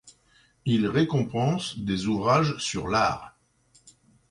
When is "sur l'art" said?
2.57-3.37